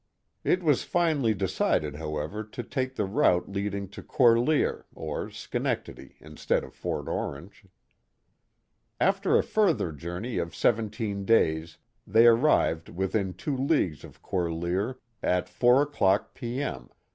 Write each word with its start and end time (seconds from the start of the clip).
It 0.43 0.63
was 0.63 0.81
finally 0.83 1.35
decided, 1.35 1.97
however, 1.97 2.43
to 2.43 2.63
take 2.63 2.95
the 2.95 3.05
route 3.05 3.47
leading 3.51 3.87
to 3.89 4.01
Corlear, 4.01 4.85
or 4.95 5.29
Schenectady, 5.29 6.15
instead 6.19 6.63
of 6.63 6.73
Fort 6.73 7.07
Orange. 7.07 7.67
After 8.99 9.37
a 9.37 9.43
further 9.43 9.91
journey 9.91 10.39
of 10.39 10.55
seventeen 10.55 11.23
days 11.23 11.77
they 12.07 12.25
arrived 12.25 12.89
within 12.89 13.35
two 13.35 13.55
leagues 13.55 14.03
of 14.03 14.23
Corlear 14.23 14.97
at 15.21 15.47
four 15.47 15.83
o'clock 15.83 16.33
P.M. 16.33 16.89